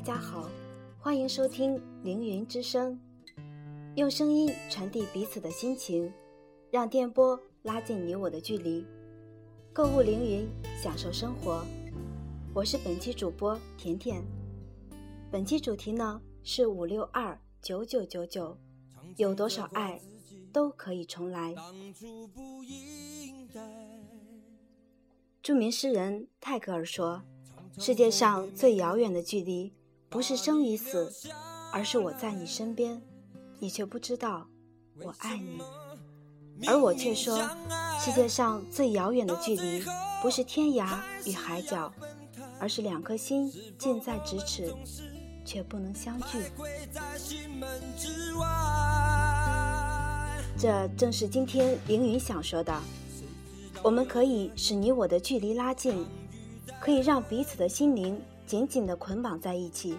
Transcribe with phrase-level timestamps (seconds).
[0.00, 0.48] 大家好，
[0.98, 2.98] 欢迎收听《凌云之声》，
[3.96, 6.10] 用声音传递彼此的心情，
[6.70, 8.82] 让电波拉近你我的距离。
[9.74, 10.48] 购物凌云，
[10.82, 11.62] 享受生活。
[12.54, 14.24] 我是本期主播甜甜。
[15.30, 18.56] 本期主题呢是五六二九九九九，
[19.18, 20.00] 有多少爱
[20.50, 21.54] 都可以重来。
[25.42, 27.22] 著名诗人泰戈尔说。
[27.78, 29.72] 世界上最遥远的距离，
[30.10, 31.08] 不是生与死，
[31.72, 33.00] 而是我在你身边，
[33.60, 34.44] 你却不知道
[35.04, 35.62] 我爱你；
[36.66, 37.38] 而我却说，
[38.00, 39.84] 世界上最遥远的距离，
[40.20, 41.92] 不是天涯与海角，
[42.58, 44.74] 而是两颗心近在咫尺，
[45.44, 46.42] 却不能相聚。
[50.58, 52.76] 这正是今天凌云想说的，
[53.80, 56.04] 我们可以使你我的距离拉近。
[56.80, 58.18] 可以让彼此的心灵
[58.50, 59.96] 紧紧地捆绑在一起。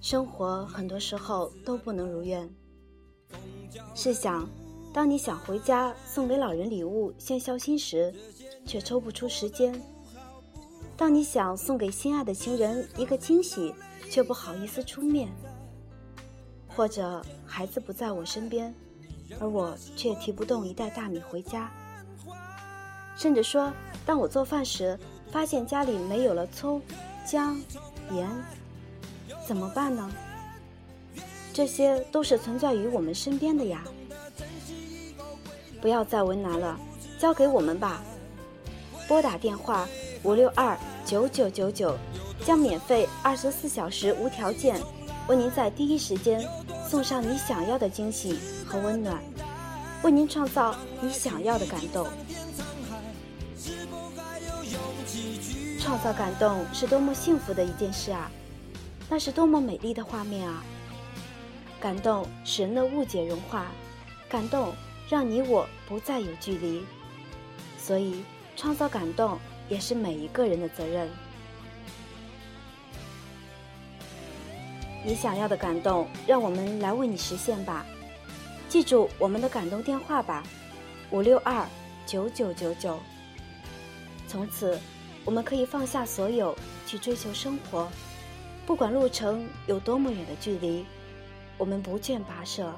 [0.00, 2.48] 生活很多时候都不能如愿。
[3.94, 4.48] 试想，
[4.90, 8.10] 当你想回家送给老人礼物献孝心时，
[8.64, 9.74] 却抽不出时间；
[10.96, 13.74] 当你想送给心爱的情人一个惊喜，
[14.08, 15.28] 却不好意思出面；
[16.66, 18.74] 或者孩子不在我身边，
[19.38, 21.68] 而我却提不动一袋大米回家；
[23.14, 23.70] 甚至说，
[24.06, 24.98] 当我做饭时，
[25.30, 26.80] 发现家里没有了葱、
[27.26, 27.60] 姜、
[28.12, 28.28] 盐，
[29.46, 30.08] 怎么办呢？
[31.52, 33.82] 这些都是存在于我们身边的呀。
[35.80, 36.78] 不要再为难了，
[37.18, 38.00] 交给我们吧。
[39.08, 39.88] 拨打电话
[40.22, 41.96] 五六二九九九九，
[42.44, 44.80] 将免费二十四小时无条件
[45.26, 46.46] 为您在第一时间
[46.88, 49.20] 送上你想要的惊喜和温暖，
[50.02, 52.06] 为您创造你想要的感动。
[55.80, 58.30] 创造感动是多么幸福的一件事啊！
[59.08, 60.64] 那是多么美丽的画面啊！
[61.78, 63.66] 感动使人的误解融化，
[64.28, 64.74] 感动
[65.08, 66.84] 让你我不再有距离。
[67.78, 68.24] 所以，
[68.56, 69.38] 创造感动
[69.68, 71.08] 也是每一个人的责任。
[75.04, 77.86] 你想要的感动，让我们来为你实现吧！
[78.68, 80.42] 记住我们的感动电话吧：
[81.12, 81.64] 五六二
[82.04, 82.98] 九九九九。
[84.26, 84.78] 从此。
[85.24, 86.56] 我们可以放下所有
[86.86, 87.88] 去追求生活，
[88.64, 90.86] 不管路程有多么远的距离，
[91.58, 92.72] 我们不倦跋涉，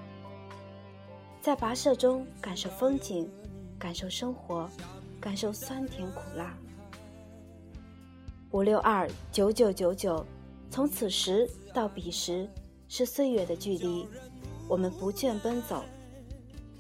[1.43, 3.31] 在跋涉中感受风景，
[3.79, 4.67] 感受生活，
[5.21, 6.57] 感受酸甜苦辣。
[8.53, 10.25] 五六二九九九九，
[10.71, 12.49] 从此时到彼时
[12.89, 14.09] 是岁月的距离，
[14.67, 15.85] 我们不倦奔走，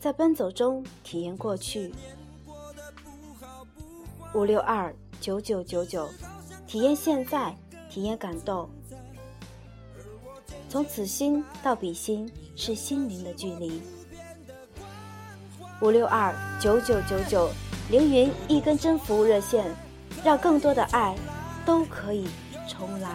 [0.00, 1.92] 在奔走中体验过去。
[4.34, 4.94] 五六二。
[5.20, 6.08] 九九九九，
[6.64, 7.52] 体验现在，
[7.90, 8.70] 体验感动。
[10.68, 13.82] 从此心到彼心，是心灵的距离。
[15.80, 17.50] 五六二九九九九，
[17.90, 19.66] 凌云一根针服务热线，
[20.24, 21.16] 让更多的爱
[21.66, 22.28] 都可以
[22.68, 23.10] 重来。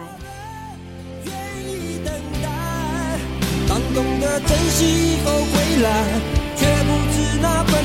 [3.94, 6.20] 懂得珍惜后回来，
[6.56, 7.83] 却不知那份